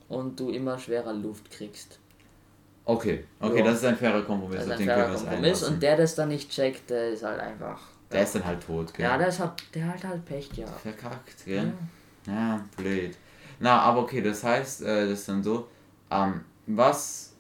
[0.09, 2.01] und du immer schwerer Luft kriegst.
[2.87, 3.65] Okay, okay, Ja.
[3.65, 6.51] das ist ein fairer Kompromiss, Das ist ein fairer Kompromiss und der das dann nicht
[6.51, 7.81] checkt, der ist halt einfach.
[8.13, 9.07] Der ist dann halt tot, gell?
[9.07, 10.67] Ja, der ist halt, der hat halt Pech, ja.
[10.67, 11.73] Verkackt, gell?
[12.27, 12.61] Ja.
[12.77, 13.17] blöd.
[13.61, 15.69] Na, aber okay, das heißt, äh, das ist dann so,
[16.11, 17.33] ähm, was,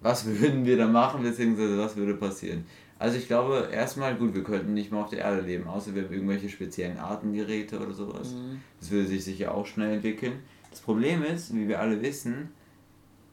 [0.00, 2.64] was würden wir da machen, beziehungsweise was würde passieren?
[2.98, 6.04] Also ich glaube, erstmal, gut, wir könnten nicht mehr auf der Erde leben, außer wir
[6.04, 8.32] haben irgendwelche speziellen Artengeräte oder sowas.
[8.32, 8.60] Mhm.
[8.78, 10.40] Das würde sich sicher auch schnell entwickeln.
[10.70, 12.52] Das Problem ist, wie wir alle wissen,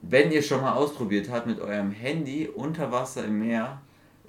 [0.02, 3.80] wenn ihr schon mal ausprobiert habt, mit eurem Handy unter Wasser im Meer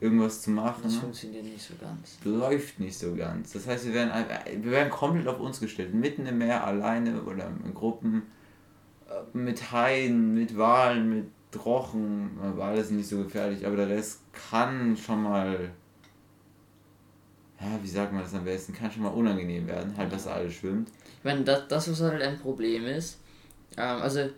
[0.01, 2.17] irgendwas zu machen, Das funktioniert nicht so ganz.
[2.23, 3.51] läuft nicht so ganz.
[3.53, 4.12] Das heißt, wir werden,
[4.63, 8.23] wir werden komplett auf uns gestellt, mitten im Meer, alleine oder in Gruppen.
[9.34, 14.95] mit Haien, mit Walen, mit Rochen, Wale sind nicht so gefährlich, aber der Rest kann
[14.95, 15.71] schon mal,
[17.60, 20.53] ja, wie sagt man das am besten, kann schon mal unangenehm werden, halt, dass alles
[20.53, 20.89] schwimmt.
[21.17, 23.19] Ich meine, das, das was halt ein Problem ist,
[23.77, 24.29] ähm, also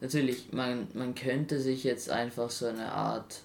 [0.00, 3.42] natürlich, man, man könnte sich jetzt einfach so eine Art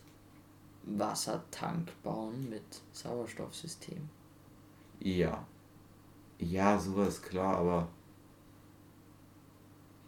[0.83, 4.09] Wassertank bauen mit Sauerstoffsystem.
[4.99, 5.45] Ja.
[6.39, 7.87] Ja, sowas klar, aber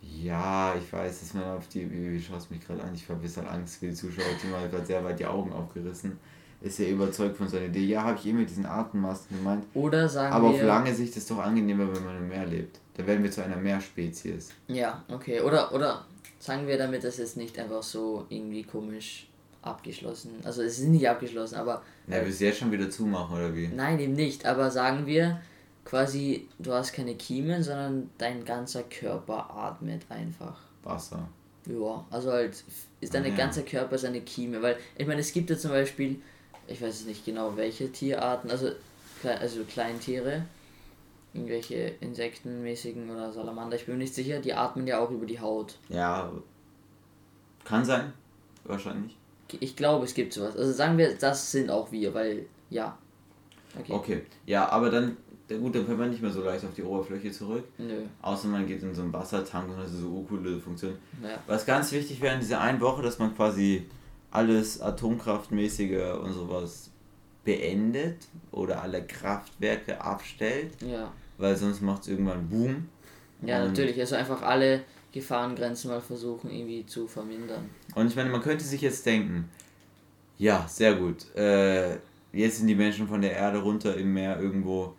[0.01, 1.89] ja, ich weiß, dass man auf die.
[1.89, 2.93] Wie schaust mich gerade an?
[2.93, 4.25] Ich habe ein bisschen Angst für die Zuschauer.
[4.41, 6.19] Die mal gerade sehr weit die Augen aufgerissen.
[6.61, 7.85] Ist ja überzeugt von seiner Idee.
[7.85, 9.65] Ja, habe ich eh mit diesen Artenmasten gemeint.
[9.73, 12.45] Oder sagen Aber wir, auf lange Sicht ist es doch angenehmer, wenn man im Meer
[12.45, 12.79] lebt.
[12.95, 14.51] Da werden wir zu einer Meerspezies.
[14.67, 15.41] Ja, okay.
[15.41, 16.05] Oder, oder
[16.39, 19.27] sagen wir damit, dass es nicht einfach so irgendwie komisch
[19.61, 20.31] abgeschlossen.
[20.43, 21.81] Also es ist nicht abgeschlossen, aber.
[22.07, 23.67] Ja, willst du jetzt schon wieder zumachen oder wie?
[23.67, 24.45] Nein, eben nicht.
[24.45, 25.41] Aber sagen wir,
[25.83, 30.59] quasi, du hast keine Kiemen, sondern dein ganzer Körper atmet einfach.
[30.83, 31.27] Wasser.
[31.67, 32.63] Ja, also halt
[33.01, 33.35] ist dein ah, ja.
[33.35, 36.21] ganzer Körper seine Kieme, weil ich meine, es gibt ja zum Beispiel,
[36.67, 38.71] ich weiß nicht genau welche Tierarten, also,
[39.23, 40.45] also Kleintiere,
[41.35, 45.39] irgendwelche Insektenmäßigen oder Salamander, ich bin mir nicht sicher, die atmen ja auch über die
[45.39, 45.77] Haut.
[45.89, 46.31] Ja,
[47.63, 48.13] kann sein,
[48.63, 49.17] wahrscheinlich.
[49.59, 50.55] Ich glaube, es gibt sowas.
[50.57, 52.97] Also sagen wir, das sind auch wir, weil, ja.
[53.77, 53.91] Okay.
[53.91, 54.21] okay.
[54.45, 55.17] Ja, aber dann
[55.49, 57.65] gut, dann fällt man nicht mehr so leicht auf die Oberfläche zurück.
[57.77, 58.03] Nö.
[58.21, 60.95] Außer man geht in so einen Wassertank und hat so urcoole Funktion.
[61.21, 61.37] Ja.
[61.45, 63.85] Was ganz wichtig wäre in dieser einen Woche, dass man quasi
[64.31, 66.89] alles Atomkraftmäßige und sowas
[67.43, 68.17] beendet
[68.51, 70.81] oder alle Kraftwerke abstellt.
[70.81, 71.11] Ja.
[71.37, 72.89] Weil sonst macht es irgendwann Boom.
[73.41, 73.99] Ja, und natürlich.
[73.99, 77.69] Also einfach alle Gefahrengrenzen mal versuchen irgendwie zu vermindern.
[77.93, 79.49] Und ich meine, man könnte sich jetzt denken,
[80.37, 81.33] ja, sehr gut.
[81.35, 81.97] Äh,
[82.33, 84.95] jetzt sind die Menschen von der Erde runter im Meer irgendwo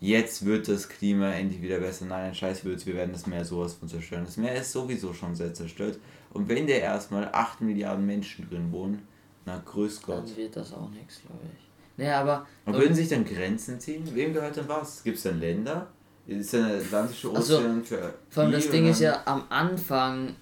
[0.00, 2.06] jetzt wird das Klima endlich wieder besser.
[2.06, 4.24] Nein, scheiß wird's, wir werden das Meer sowas von zerstören.
[4.24, 5.98] Das Meer ist sowieso schon sehr zerstört.
[6.32, 9.06] Und wenn der erstmal 8 Milliarden Menschen drin wohnen,
[9.44, 10.28] na grüß Gott.
[10.28, 11.65] Dann wird das auch nichts, glaube ich.
[11.96, 12.46] Naja, aber.
[12.64, 14.04] Und würden sich dann Grenzen ziehen?
[14.14, 15.02] Wem gehört denn was?
[15.02, 15.88] Gibt es dann Länder?
[16.26, 18.14] Ist dann der Atlantische Ozean also, für.
[18.30, 20.34] Vor allem das Ding ist ja am Anfang,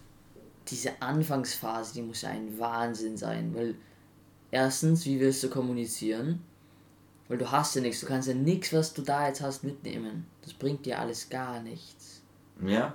[0.68, 3.74] diese Anfangsphase, die muss ja ein Wahnsinn sein, weil
[4.50, 6.42] erstens, wie willst du kommunizieren?
[7.28, 10.26] Weil du hast ja nichts, du kannst ja nichts, was du da jetzt hast, mitnehmen.
[10.42, 12.22] Das bringt dir alles gar nichts.
[12.64, 12.94] Ja.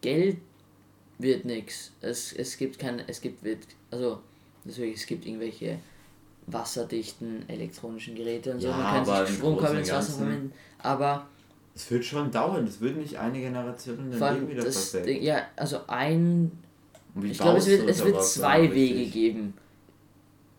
[0.00, 0.38] Geld
[1.18, 1.92] wird nichts.
[2.00, 4.20] Es, es gibt kein, es gibt, wird, also
[4.64, 5.78] natürlich, es gibt irgendwelche
[6.52, 8.68] wasserdichten elektronischen Geräte und so.
[8.68, 11.26] Ja, Man kann sich Stromkabel ins Wasser verwenden, aber
[11.74, 15.42] es wird schon dauern, es wird nicht eine Generation dann Leben wieder das Ding, Ja,
[15.56, 16.50] also ein.
[17.22, 19.54] Ich glaube, es wird, es wird zwei Wege geben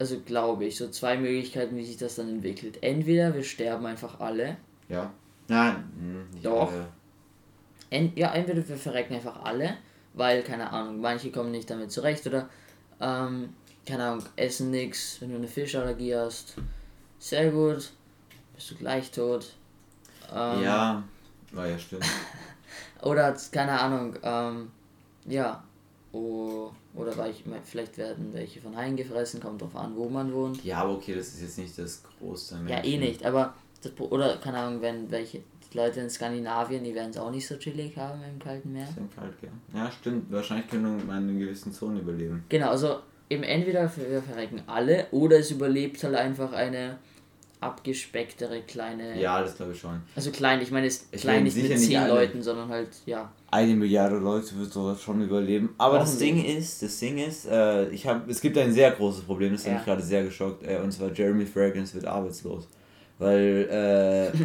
[0.02, 2.80] also glaube ich, so zwei Möglichkeiten, wie sich das dann entwickelt.
[2.82, 4.58] Entweder wir sterben einfach alle.
[4.90, 5.14] Ja.
[5.48, 6.74] Nein, hm, nicht Doch.
[7.92, 9.78] Ent, ja, entweder wir verrecken einfach alle,
[10.16, 12.50] weil, keine Ahnung, manche kommen nicht damit zurecht oder,
[13.00, 13.50] ähm,
[13.86, 16.56] keine Ahnung, essen nichts, wenn du eine Fischallergie hast.
[17.20, 17.92] Sehr gut,
[18.56, 19.54] bist du gleich tot.
[20.34, 21.04] Ähm, ja,
[21.52, 22.06] war ja stimmt.
[23.02, 24.72] oder, keine Ahnung, ähm,
[25.26, 25.64] ja,
[26.12, 27.12] oh, oder
[27.64, 30.64] vielleicht werden welche von Haien gefressen, kommt drauf an, wo man wohnt.
[30.64, 34.38] Ja, aber okay, das ist jetzt nicht das große Ja, eh nicht, aber das, oder
[34.38, 35.42] keine Ahnung, wenn welche
[35.72, 38.84] die Leute in Skandinavien, die werden es auch nicht so chillig haben im kalten Meer.
[38.84, 39.80] Ist kalt, ja.
[39.80, 40.32] Ja, stimmt.
[40.32, 42.44] Wahrscheinlich können wir in einer gewissen Zone überleben.
[42.50, 43.00] Genau, also
[43.32, 46.98] eben entweder wir verrecken alle oder es überlebt halt einfach eine
[47.62, 49.20] abgespecktere kleine.
[49.20, 50.02] Ja, das glaube ich schon.
[50.16, 53.32] Also klein, ich meine, es ist klein nicht mit zehn Leuten, sondern halt, ja.
[53.52, 55.74] Eine Milliarde Leute wird sowas schon überleben.
[55.78, 59.24] Aber das Ding ist, das Ding ist, äh, ich habe, es gibt ein sehr großes
[59.24, 62.68] Problem, das hat mich gerade sehr geschockt, äh, und zwar Jeremy Fragrance wird arbeitslos.
[63.20, 64.38] Weil, äh,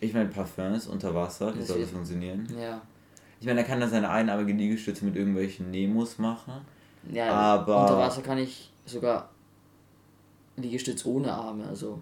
[0.04, 2.46] ich meine, Parfums unter Wasser, wie soll das funktionieren?
[2.60, 2.82] Ja.
[3.40, 6.54] Ich meine, er kann dann seine einarmige Liegestütze mit irgendwelchen Nemos machen.
[7.10, 9.30] Ja, aber unter Wasser kann ich sogar
[10.56, 12.00] Liegestütz ohne Arme, also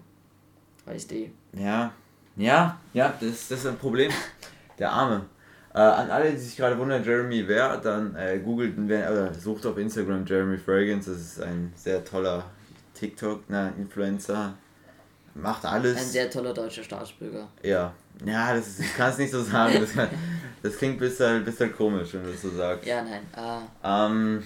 [0.85, 1.29] Weißt du.
[1.53, 1.91] Ja,
[2.35, 4.11] ja, ja, das, das ist ein Problem.
[4.79, 5.25] Der Arme.
[5.73, 9.77] Äh, an alle, die sich gerade wundern, Jeremy wer, dann äh, googelt, äh, sucht auf
[9.77, 12.45] Instagram Jeremy Fragrance, das ist ein sehr toller
[12.93, 14.53] TikTok, ne, Influencer.
[15.33, 15.97] Macht alles.
[15.97, 17.49] Ein sehr toller deutscher Staatsbürger.
[17.61, 17.93] Ja.
[18.25, 19.81] Ja, das ist, ich kann es nicht so sagen.
[19.81, 20.07] Das, kann,
[20.63, 22.85] das klingt ein bisschen, bisschen komisch, wenn du das so sagst.
[22.85, 23.23] Ja, nein.
[23.35, 24.43] Äh, ähm,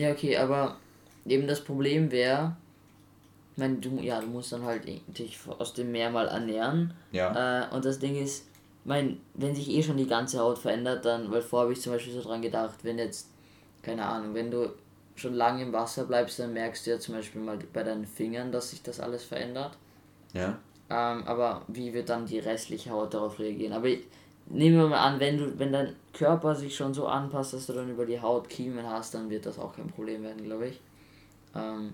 [0.00, 0.76] ja, okay, aber
[1.26, 2.56] eben das Problem wäre,
[3.60, 6.92] meine, du, ja, du musst dann halt dich aus dem Meer mal ernähren.
[7.12, 7.64] Ja.
[7.64, 8.46] Äh, und das Ding ist,
[8.84, 11.92] mein, wenn sich eh schon die ganze Haut verändert, dann, weil vorher habe ich zum
[11.92, 13.28] Beispiel so dran gedacht, wenn jetzt,
[13.82, 14.72] keine Ahnung, wenn du
[15.14, 18.50] schon lange im Wasser bleibst, dann merkst du ja zum Beispiel mal bei deinen Fingern,
[18.50, 19.76] dass sich das alles verändert.
[20.32, 20.58] Ja.
[20.88, 23.74] Ähm, aber wie wird dann die restliche Haut darauf reagieren?
[23.74, 23.88] Aber
[24.50, 27.72] nehmen wir mal an, wenn du, wenn dein Körper sich schon so anpasst, dass du
[27.72, 30.80] dann über die Haut Kiemen hast, dann wird das auch kein Problem werden, glaube ich.
[31.54, 31.92] Ähm,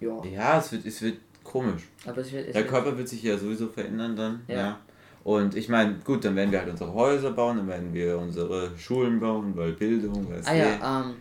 [0.00, 0.24] ja.
[0.24, 1.88] Ja, es wird, es wird komisch.
[2.06, 4.42] Aber es wird, es Der wird, Körper wird sich ja sowieso verändern dann.
[4.48, 4.56] Ja.
[4.56, 4.80] Ja.
[5.22, 8.76] Und ich meine, gut, dann werden wir halt unsere Häuser bauen, dann werden wir unsere
[8.78, 11.16] Schulen bauen, weil Bildung, weil Ah ja, ähm,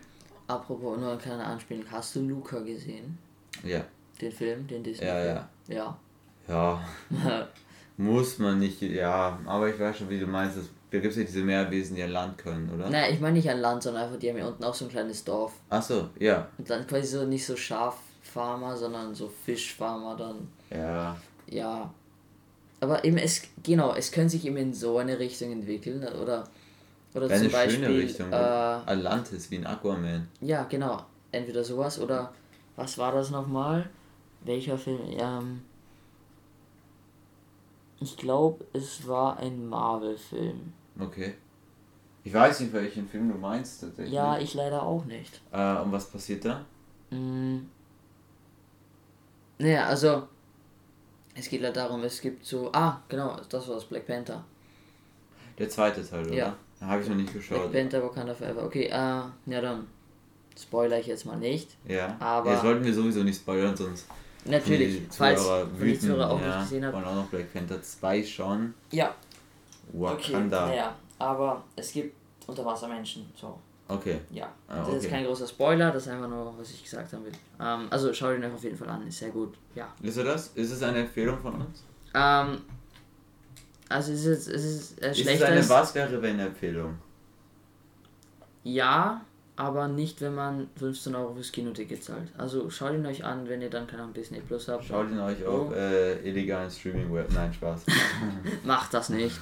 [0.48, 1.84] apropos nur eine kleine Anspielung.
[1.92, 3.18] Hast du Luca gesehen?
[3.64, 3.84] ja.
[4.22, 5.08] Den Film, den Disney?
[5.08, 5.50] Ja, ja.
[5.68, 5.98] Ja.
[6.50, 6.84] Ja,
[8.00, 11.18] muss man nicht, ja, aber ich weiß schon, wie du meinst, es- da gibt es
[11.18, 12.90] ja diese Meerwesen, die an Land können, oder?
[12.90, 14.90] Naja, ich meine nicht an Land, sondern einfach, die haben ja unten auch so ein
[14.90, 15.54] kleines Dorf.
[15.70, 20.48] Achso, ja, Und dann quasi so nicht so Schaffarmer, sondern so Fischfarmer dann.
[20.72, 21.16] ja.
[21.48, 21.94] Ja.
[22.82, 26.02] Aber eben es, genau, es könnte sich eben in so eine Richtung entwickeln.
[26.02, 26.46] Oder,
[27.14, 27.86] oder Wäre zum eine Beispiel.
[27.86, 28.32] schöne Richtung.
[28.32, 30.28] Äh, Atlantis, wie ein Aquaman.
[30.40, 31.04] ja, genau.
[31.32, 32.32] Entweder sowas oder
[32.78, 33.90] was war das nochmal?
[34.46, 35.00] Welcher Film?
[35.10, 35.62] Ähm,
[38.00, 40.74] ich glaube, es war ein Marvel-Film.
[41.00, 41.36] Okay.
[42.24, 44.14] Ich weiß nicht, welchen Film du meinst tatsächlich.
[44.14, 45.42] Ja, ich leider auch nicht.
[45.52, 46.66] Äh, und was passiert da?
[47.10, 47.60] Mm.
[49.58, 50.24] Naja, also
[51.36, 52.70] es geht halt darum, es gibt so.
[52.74, 54.44] Ah, genau, das war das Black Panther.
[55.58, 56.34] Der zweite Teil, oder?
[56.34, 56.56] Ja.
[56.80, 57.72] Da habe ich noch nicht Black geschaut.
[57.72, 58.64] Panther Wakanda Forever.
[58.66, 59.88] Okay, äh, ja dann
[60.58, 61.76] spoiler ich jetzt mal nicht.
[61.88, 62.16] Ja.
[62.20, 64.08] Aber- Ja, sollten wir sowieso nicht spoilern, sonst.
[64.46, 66.94] Natürlich, die falls Zuhörer wenn die Zuhörer auch ja, nicht gesehen haben.
[66.94, 68.74] Wollen auch noch Black Panther 2 schauen.
[68.92, 69.14] Ja,
[69.94, 70.66] okay, Wakanda.
[70.68, 72.16] naja, aber es gibt
[72.48, 74.20] Unterwassermenschen, so, Okay.
[74.32, 74.48] ja.
[74.68, 75.08] Ah, Das ist okay.
[75.10, 77.32] kein großer Spoiler, das ist einfach nur, was ich gesagt haben will.
[77.60, 79.92] Ähm, also schau ihn euch auf jeden Fall an, ist sehr gut, ja.
[80.02, 80.48] Ist er das?
[80.56, 81.84] Ist es eine Empfehlung von uns?
[82.14, 82.62] Ähm,
[83.90, 86.98] also es ist, es ist äh, Ist es schlechter eine Was wäre wenn Empfehlung?
[88.64, 89.22] Ja,
[89.60, 92.30] aber nicht, wenn man 15 Euro fürs Kinoticket zahlt.
[92.38, 94.86] Also schaut ihn euch an, wenn ihr dann keine Ahnung Disney Plus habt.
[94.86, 95.52] Schaut ihn euch Oh.
[95.52, 97.28] auf äh, illegalen Streaming-Web.
[97.36, 97.82] Nein, Spaß.
[98.64, 99.38] Macht das nicht.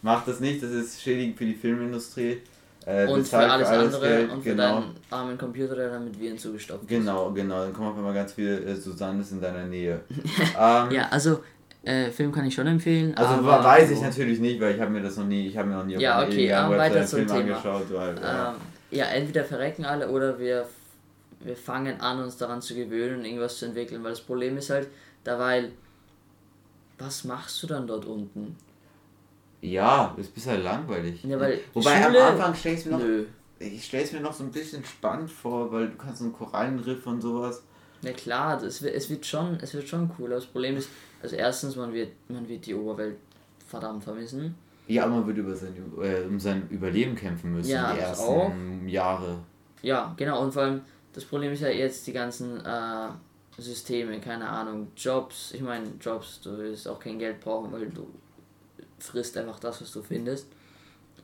[0.00, 2.40] Macht das nicht, das ist schädigend für die Filmindustrie.
[2.86, 4.74] Äh, Und für bezahlt alles andere Geld, und für genau.
[4.80, 6.88] deinen armen Computer, der dann mit Viren zugestopft ist.
[6.88, 7.64] Genau, genau.
[7.64, 10.00] Dann kommen auf einmal ganz viele äh, Susannes in deiner Nähe.
[10.56, 11.42] ähm, Ja, also
[11.82, 13.12] äh, Film kann ich schon empfehlen.
[13.16, 15.74] Also weiß ich natürlich nicht, weil ich habe mir das noch nie, ich habe mir
[15.78, 17.56] noch nie auf Ja, okay, aber weiter zum Film Thema.
[17.56, 18.50] angeschaut, weil ja.
[18.50, 18.56] Ähm,
[18.90, 20.68] ja, entweder verrecken alle oder wir,
[21.40, 24.02] wir fangen an, uns daran zu gewöhnen und irgendwas zu entwickeln.
[24.02, 24.88] Weil das Problem ist halt,
[25.24, 25.72] da weil,
[26.98, 28.56] was machst du dann dort unten?
[29.60, 31.24] ja, es ist halt langweilig.
[31.24, 33.24] Ja, weil Wobei Schule- am Anfang stelle ich mir noch, Nö.
[33.58, 36.32] ich stelle es mir noch so ein bisschen spannend vor, weil du kannst so einen
[36.32, 37.62] Korallenriff und sowas.
[38.02, 40.30] Ja klar, das, wird- es wird schon, es wird schon cool.
[40.30, 40.88] Das Problem ist,
[41.20, 43.16] also erstens, man wird, man wird die Oberwelt
[43.66, 44.54] verdammt vermissen.
[44.88, 48.24] Ja, aber man wird über sein, äh, um sein Überleben kämpfen müssen, Ja, die ersten
[48.24, 48.52] auch.
[48.86, 49.38] Jahre.
[49.82, 50.80] Ja, genau, und vor allem,
[51.12, 53.08] das Problem ist ja jetzt die ganzen äh,
[53.58, 58.08] Systeme, keine Ahnung, Jobs, ich meine, Jobs, du wirst auch kein Geld brauchen, weil du
[58.98, 60.46] frisst einfach das, was du findest.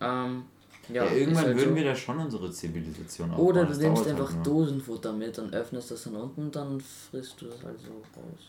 [0.01, 0.45] Ähm,
[0.91, 1.77] ja, Ja, irgendwann halt würden so.
[1.77, 3.47] wir da schon unsere Zivilisation aufbauen.
[3.47, 4.43] Oder du nimmst halt einfach nur.
[4.43, 8.41] Dosenfutter mit und öffnest das dann unten, dann frisst du das halt so raus.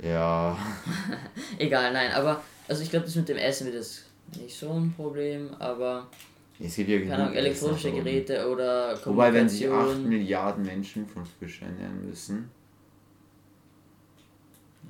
[0.00, 0.56] Ja,
[1.58, 4.04] Egal, nein, aber, also ich glaube, das mit dem Essen wird das
[4.40, 6.06] nicht so ein Problem, aber
[6.60, 10.08] es gibt ja keine Ahnung, elektronische Geräte oder Wobei, wenn sich 8 Kommunikation.
[10.08, 12.50] Milliarden Menschen von Fisch ernähren müssen.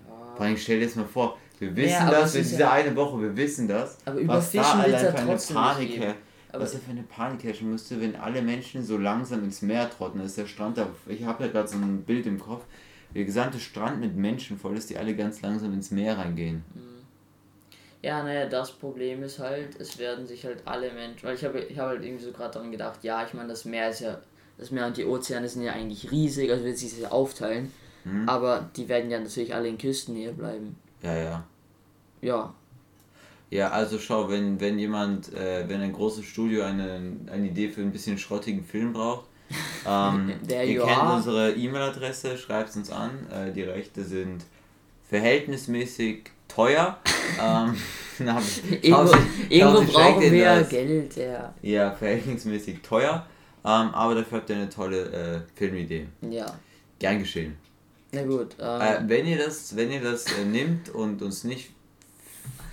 [0.09, 0.35] Ja.
[0.37, 2.95] Vor allem stell dir das mal vor, wir wissen Ja, das, ist dieser ja- eine
[2.97, 3.99] Woche, wir wissen das.
[4.05, 6.14] Aber was da überfischen wird's allein für eine Panik.
[6.51, 9.91] Aber- was da für eine Panik herrschen müsste, wenn alle Menschen so langsam ins Meer
[9.91, 10.19] trotten.
[10.19, 12.64] Das ist der Strand da, ich habe ja gerade so ein Bild im Kopf,
[13.14, 16.64] der gesamte Strand mit Menschen voll ist, die alle ganz langsam ins Meer reingehen.
[18.02, 21.58] Ja, naja, das Problem ist halt, es werden sich halt alle Menschen, weil ich habe
[21.61, 24.18] ich habe halt irgendwie so gerade daran gedacht, ja, ich meine, das Meer ist ja,
[24.56, 27.72] das Meer und die Ozeane sind ja eigentlich riesig, also wird sich das ja aufteilen,
[28.04, 28.28] Mhm.
[28.28, 30.76] aber die werden ja natürlich alle in Küstennähe bleiben.
[31.02, 31.44] Ja, ja.
[32.22, 32.54] Ja,
[33.50, 37.00] Ja, also schau, wenn, wenn jemand, äh, wenn ein großes Studio eine,
[37.32, 39.26] eine Idee für ein bisschen schrottigen Film braucht,
[39.87, 41.16] ähm, There ihr kennt are.
[41.16, 43.11] unsere E-Mail-Adresse, schreibt uns an.
[43.32, 44.44] Äh, die Rechte sind
[45.08, 46.98] verhältnismäßig teuer.
[47.40, 47.76] ähm,
[48.20, 48.42] na,
[48.82, 49.14] irgendwo,
[49.48, 50.68] irgendwo brauchen wir das.
[50.70, 51.54] Geld, ja.
[51.62, 53.24] Ja, verhältnismäßig teuer.
[53.64, 56.08] Ähm, aber dafür habt ihr eine tolle äh, Filmidee.
[56.22, 56.46] Ja,
[56.98, 57.56] Gern geschehen.
[58.12, 61.70] na gut, Äh, ähm, wenn ihr das, wenn ihr das äh, nimmt und uns nicht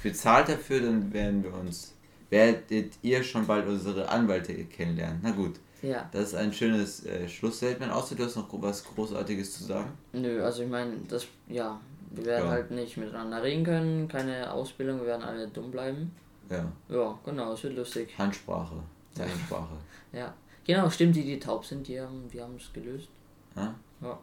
[0.03, 1.93] bezahlt dafür, dann werden wir uns,
[2.29, 5.19] werdet ihr schon bald unsere Anwälte kennenlernen.
[5.23, 7.91] Na gut, ja, das ist ein schönes äh, Schlussstatement.
[7.91, 9.91] Außer du hast noch was Großartiges zu sagen.
[10.13, 11.79] nö, also ich meine, das, ja,
[12.17, 12.51] wir werden Ja.
[12.51, 16.11] halt nicht miteinander reden können, keine Ausbildung, wir werden alle dumm bleiben.
[16.49, 18.13] Ja, Ja, genau, es wird lustig.
[18.17, 18.75] Handsprache,
[19.13, 19.75] Zeichensprache.
[20.13, 20.33] Ja,
[20.65, 23.09] genau, stimmt, die, die taub sind, die haben die haben es gelöst.
[23.55, 23.73] Ja?
[24.01, 24.17] Ja,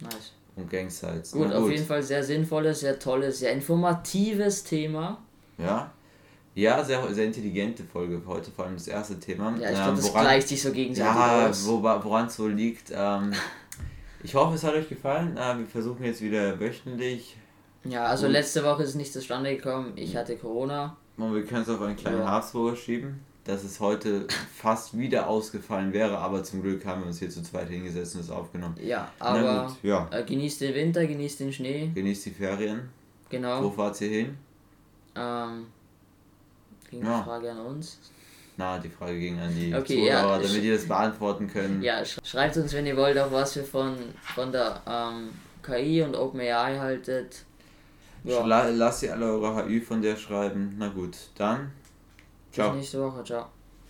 [0.00, 0.32] nice.
[0.56, 1.32] Und Gangsites.
[1.32, 5.18] Gut, Na auf jeden Fall sehr sinnvolles, sehr tolles, sehr informatives Thema.
[5.56, 5.90] Ja.
[6.54, 9.56] Ja, sehr, sehr intelligente Folge heute, vor allem das erste Thema.
[9.58, 11.66] Ja, ich glaube, ähm, das gleicht sich so gegenseitig ja, aus.
[11.66, 12.90] Ja, woran es so liegt.
[12.94, 13.32] Ähm,
[14.22, 15.36] ich hoffe, es hat euch gefallen.
[15.36, 17.36] Äh, wir versuchen jetzt wieder wöchentlich.
[17.84, 19.92] Ja, also Und letzte Woche ist es nicht zustande gekommen.
[19.96, 20.96] Ich hatte Corona.
[21.16, 22.30] Und wir können es auf einen kleinen ja.
[22.30, 27.18] Habsburger schieben, dass es heute fast wieder ausgefallen wäre, aber zum Glück haben wir uns
[27.18, 28.76] hier zu zweit hingesetzt und es aufgenommen.
[28.82, 30.08] Ja, aber gut, ja.
[30.10, 31.90] Äh, genießt den Winter, genießt den Schnee.
[31.94, 32.88] Genießt die Ferien.
[33.28, 33.62] Genau.
[33.62, 34.38] Wo fahrt ihr hin?
[35.14, 35.66] Ähm,
[36.90, 37.18] ging ja.
[37.18, 37.98] die Frage an uns?
[38.60, 41.82] Na, die Frage ging an die okay, Zuhörer, ja, damit ihr das beantworten könnt.
[41.82, 43.96] Ja, schreibt uns, wenn ihr wollt, auch was wir von,
[44.34, 45.30] von der ähm,
[45.62, 47.46] KI und OpenAI haltet.
[48.22, 48.44] Ja.
[48.44, 50.74] Lasst ihr alle eure HÜ von der schreiben.
[50.76, 51.72] Na gut, dann.
[52.52, 52.72] Ciao.
[52.72, 53.24] Bis nächste Woche.
[53.24, 53.46] Ciao.